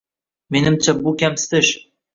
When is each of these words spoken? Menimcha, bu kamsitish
Menimcha, 0.55 0.97
bu 1.03 1.15
kamsitish 1.25 1.77